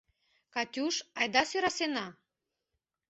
—Катюш, 0.53 0.95
айда 1.19 1.41
сӧрасена. 1.49 2.07